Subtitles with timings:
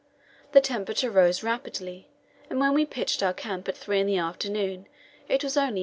[0.53, 2.07] The temperature rose rapidly,
[2.49, 4.87] and when we pitched our camp at three in the afternoon
[5.29, 5.79] it was only 0.